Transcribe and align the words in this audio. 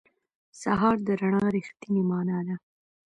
سهار 0.61 0.97
د 1.07 1.09
رڼا 1.21 1.45
رښتینې 1.55 2.01
معنا 2.09 2.39
ده. 2.47 2.55